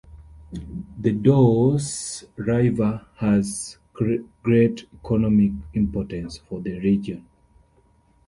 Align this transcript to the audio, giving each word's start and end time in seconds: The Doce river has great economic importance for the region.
The 0.99 1.13
Doce 1.13 2.23
river 2.35 3.05
has 3.17 3.77
great 3.93 4.87
economic 4.95 5.51
importance 5.75 6.39
for 6.39 6.59
the 6.59 6.79
region. 6.79 7.23